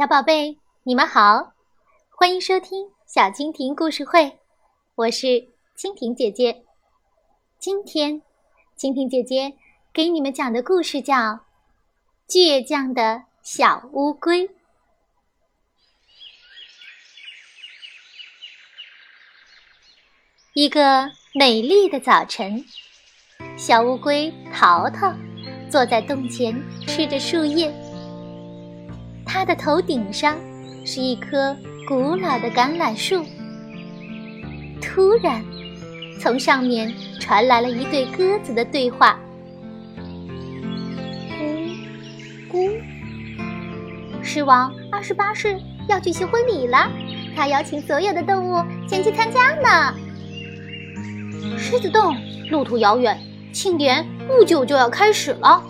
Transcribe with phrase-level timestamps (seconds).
[0.00, 1.52] 小宝贝，你们好，
[2.08, 4.38] 欢迎收听小蜻蜓故事会，
[4.94, 5.26] 我是
[5.76, 6.64] 蜻蜓姐姐。
[7.58, 8.22] 今天，
[8.78, 9.52] 蜻蜓姐姐
[9.92, 11.14] 给你们讲的故事叫
[12.26, 14.48] 《倔强的小乌龟》。
[20.54, 22.64] 一个美丽的早晨，
[23.54, 25.14] 小乌龟淘淘
[25.70, 27.70] 坐在洞前吃着树叶。
[29.32, 30.36] 它的头顶上
[30.84, 33.24] 是一棵古老的橄榄树。
[34.82, 35.40] 突然，
[36.20, 39.20] 从上面传来了一对鸽子的对话
[42.50, 42.76] ：“咕咕，
[44.20, 45.56] 狮王二十八世
[45.88, 46.90] 要举行婚礼了，
[47.36, 49.94] 他邀请所有的动物前去参加呢。
[51.56, 52.16] 狮子洞
[52.50, 53.16] 路途遥远，
[53.52, 55.62] 庆典不久就要开始了，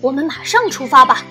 [0.00, 1.22] 我们马上出发吧。”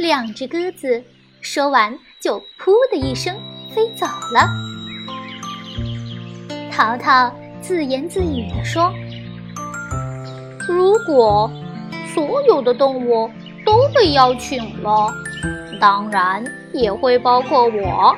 [0.00, 1.04] 两只鸽子
[1.42, 3.36] 说完，就“噗”的一声
[3.74, 4.48] 飞走了。
[6.72, 8.90] 淘淘自言自语地说
[10.66, 11.50] ：“如果
[12.14, 13.30] 所有的动物
[13.66, 15.12] 都被邀请了，
[15.78, 18.16] 当然也会包括我。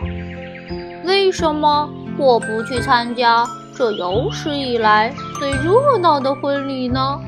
[1.04, 3.44] 为什么我不去参加
[3.74, 7.18] 这有史以来最热闹的婚礼呢？”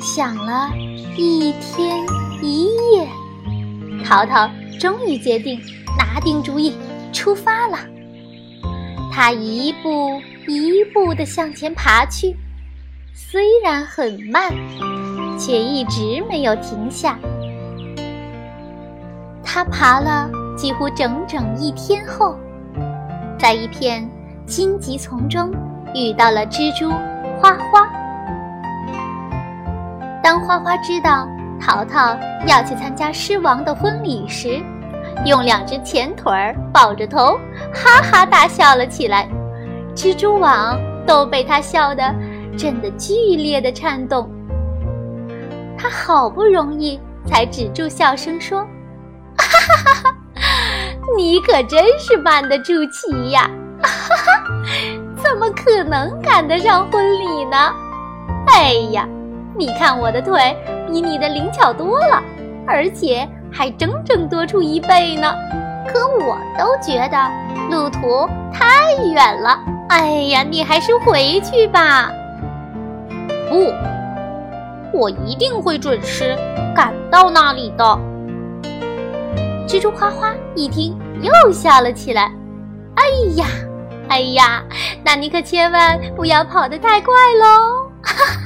[0.00, 0.70] 想了
[1.16, 2.06] 一天。
[2.42, 3.08] 一夜，
[4.04, 4.48] 淘淘
[4.78, 5.60] 终于决定
[5.98, 6.76] 拿定主意
[7.12, 7.78] 出发了。
[9.12, 12.36] 他一步一步地向前爬去，
[13.14, 14.52] 虽然很慢，
[15.38, 17.18] 却一直没有停下。
[19.42, 22.36] 他爬了几乎整整一天后，
[23.38, 24.06] 在一片
[24.44, 25.50] 荆棘丛中
[25.94, 26.90] 遇到了蜘蛛
[27.40, 27.88] 花花。
[30.22, 31.26] 当花花知道。
[31.60, 34.60] 淘淘要去参加狮王的婚礼时，
[35.24, 37.38] 用两只前腿儿抱着头，
[37.74, 39.28] 哈哈大笑了起来。
[39.94, 42.14] 蜘蛛网都被他笑得
[42.56, 44.30] 震得剧烈的颤动。
[45.78, 48.60] 他好不容易才止住笑声，说
[49.38, 50.16] ：“哈哈哈哈，
[51.16, 53.50] 你可真是瞒得住齐呀！
[53.82, 54.42] 哈哈，
[55.16, 57.56] 怎么可能赶得上婚礼呢？
[58.48, 59.08] 哎呀！”
[59.58, 60.56] 你看我的腿
[60.86, 62.22] 比你的灵巧多了，
[62.66, 65.32] 而且还整整多出一倍呢。
[65.88, 67.16] 可我都觉得
[67.70, 69.58] 路途太远了。
[69.88, 72.10] 哎呀，你还是回去吧。
[73.48, 73.72] 不，
[74.92, 76.36] 我一定会准时
[76.74, 77.84] 赶到那里的。
[79.66, 82.32] 蜘蛛花花一听又笑了起来。
[82.96, 83.04] 哎
[83.36, 83.46] 呀，
[84.08, 84.62] 哎呀，
[85.04, 87.88] 那你可千万不要跑得太快喽。
[88.02, 88.45] 哈哈。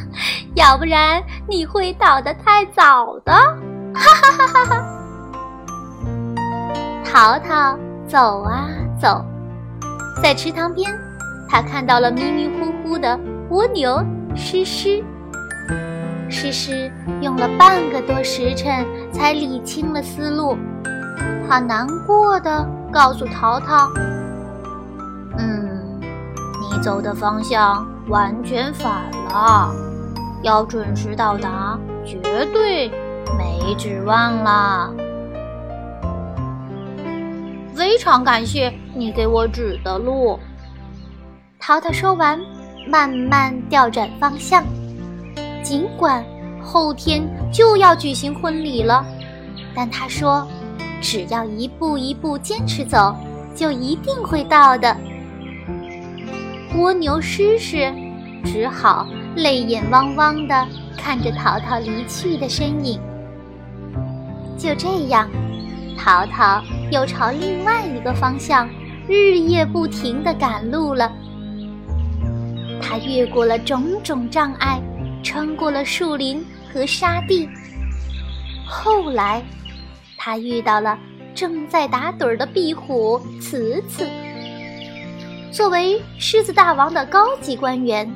[0.61, 3.33] 要不然你会倒得太早的，
[3.95, 4.85] 哈哈哈哈哈！
[7.03, 8.69] 淘淘走啊
[9.01, 9.25] 走，
[10.23, 10.93] 在池塘边，
[11.49, 14.05] 他看到了迷迷糊糊的蜗牛
[14.37, 15.03] 诗诗。
[16.29, 16.93] 诗诗
[17.23, 20.59] 用了半个多时辰才理清了思路，
[21.49, 23.89] 他难过的告诉淘淘
[25.39, 25.99] ：“嗯，
[26.61, 28.93] 你走的方向完全反
[29.31, 29.75] 了。”
[30.43, 32.19] 要准时到达，绝
[32.53, 32.89] 对
[33.39, 34.91] 没指望啦！
[37.75, 40.39] 非常感谢你给我指的路。
[41.59, 42.41] 淘淘说完，
[42.89, 44.65] 慢慢调转方向。
[45.63, 46.25] 尽管
[46.63, 47.23] 后天
[47.53, 49.05] 就要举行婚礼了，
[49.75, 50.47] 但他说，
[51.03, 53.15] 只要一步一步坚持走，
[53.55, 54.97] 就一定会到的。
[56.77, 57.93] 蜗牛诗诗
[58.45, 59.07] 只好。
[59.37, 63.01] 泪眼汪汪的看着淘淘离去的身影。
[64.59, 65.31] 就这样，
[65.97, 68.69] 淘淘又朝另外一个方向
[69.09, 71.11] 日夜不停地赶路了。
[72.83, 74.81] 他越过了种种障碍，
[75.23, 77.49] 穿过了树林和沙地。
[78.67, 79.43] 后来，
[80.19, 80.99] 他遇到了
[81.35, 84.07] 正在打盹的壁虎慈慈。
[85.51, 88.11] 作为狮子大王的高级官员。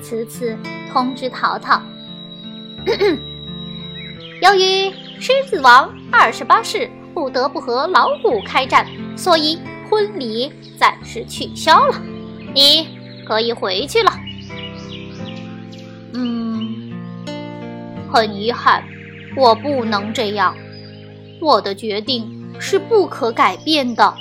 [0.00, 0.56] 此次
[0.92, 1.80] 通知淘淘，
[4.42, 8.86] 由于狮子王二十八世不得不和老虎开战，
[9.16, 9.58] 所以
[9.88, 12.00] 婚礼暂时取消了。
[12.54, 12.86] 你
[13.26, 14.12] 可以回去了。
[16.12, 16.92] 嗯，
[18.10, 18.84] 很遗憾，
[19.36, 20.54] 我不能这样。
[21.40, 24.14] 我的决定是不可改变的。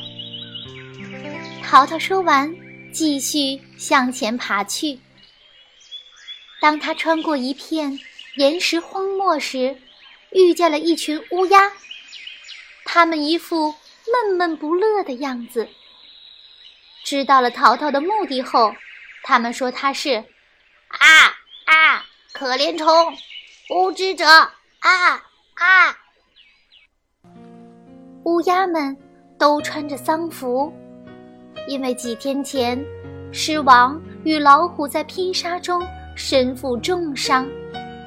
[1.62, 2.54] 淘淘说完，
[2.92, 5.00] 继续向前爬去。
[6.63, 8.00] 当他穿过一片
[8.38, 9.75] 岩石荒漠时，
[10.31, 11.60] 遇见了一群乌鸦。
[12.86, 13.75] 他们一副
[14.07, 15.68] 闷闷不乐的样子。
[17.04, 18.74] 知道了淘淘的目的后，
[19.24, 20.24] 他们说他是
[20.88, 21.27] 啊
[21.65, 23.13] 啊，可怜虫，
[23.69, 25.21] 无知者啊
[25.56, 25.98] 啊！
[28.24, 28.98] 乌鸦们
[29.38, 30.74] 都穿着丧服，
[31.68, 32.81] 因为几天前
[33.33, 37.48] 狮王与老虎在拼杀中身负重伤，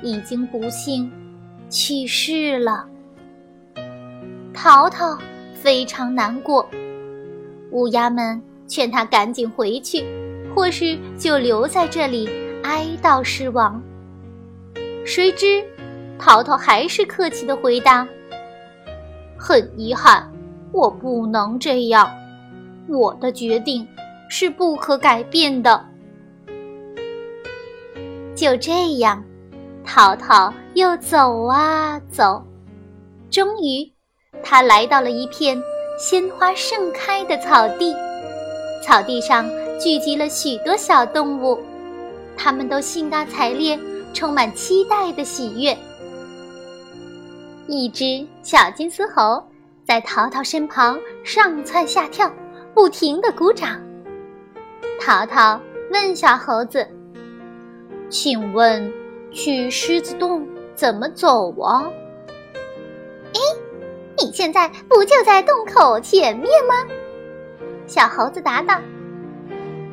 [0.02, 1.10] 已经不幸
[1.68, 2.86] 去世了。
[4.54, 5.18] 淘淘
[5.54, 6.68] 非常难过，
[7.70, 8.42] 乌鸦们。
[8.68, 10.04] 劝他赶紧回去，
[10.52, 12.28] 或是就留在这里
[12.64, 13.80] 哀悼狮王。
[15.04, 15.64] 谁知，
[16.18, 18.04] 淘淘还是客气的回答
[19.38, 20.28] ：“很遗憾，
[20.72, 22.10] 我不能这样，
[22.88, 23.86] 我的决定
[24.28, 25.86] 是不可改变的。”
[28.36, 29.24] 就这样，
[29.82, 32.44] 淘淘又走啊走，
[33.30, 33.90] 终于，
[34.42, 35.60] 他来到了一片
[35.98, 37.94] 鲜花盛开的草地。
[38.84, 39.48] 草地上
[39.80, 41.58] 聚集了许多小动物，
[42.36, 43.78] 它们都兴高采烈，
[44.12, 45.76] 充满期待的喜悦。
[47.66, 49.42] 一只小金丝猴
[49.84, 52.30] 在淘淘身旁上蹿下跳，
[52.74, 53.80] 不停地鼓掌。
[55.00, 55.58] 淘淘
[55.90, 56.86] 问小猴子
[58.08, 58.92] ：“请问，
[59.32, 61.90] 去狮子洞怎么走啊
[63.34, 63.40] ？”“哎，
[64.18, 66.74] 你现在不就在洞口前面吗？”
[67.86, 68.80] 小猴子答道：“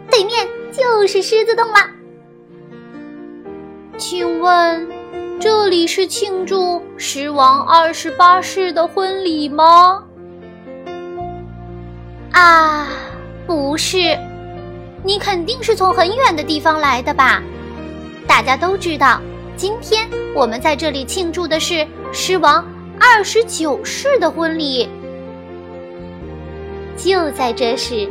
[0.09, 1.79] 对面就是狮子洞了。
[3.97, 4.87] 请问，
[5.39, 10.03] 这里是庆祝狮王二十八世的婚礼吗？”
[12.33, 12.87] 啊，
[13.45, 14.17] 不是，
[15.03, 17.43] 你肯定是从很远的地方来的吧？
[18.33, 19.21] 大家都知道，
[19.55, 22.65] 今天我们在这里庆祝的是狮王
[22.99, 24.89] 二十九世的婚礼。
[26.97, 28.09] 就在这时，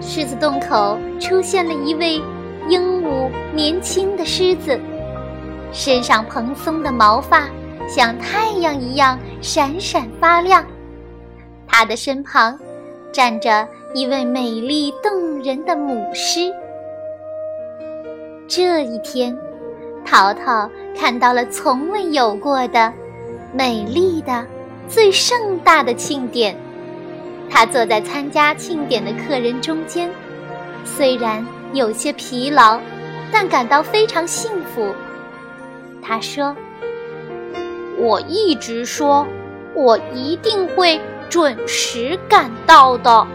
[0.00, 2.22] 狮子洞口出现了一位
[2.70, 4.80] 英武年轻的狮子，
[5.74, 7.46] 身上蓬松的毛发
[7.86, 10.64] 像太阳一样闪闪发亮。
[11.68, 12.58] 他的身旁
[13.12, 16.50] 站着一位美丽动人的母狮。
[18.48, 19.38] 这一天，
[20.04, 22.92] 淘淘看到了从未有过的
[23.52, 24.46] 美丽的、
[24.88, 26.56] 最盛大的庆典。
[27.48, 30.10] 他坐在参加庆典的客人中间，
[30.84, 32.80] 虽然有些疲劳，
[33.32, 34.94] 但感到非常幸福。
[36.02, 36.54] 他说
[37.98, 39.26] ：“我一直说，
[39.74, 43.26] 我一定会准时赶到的。”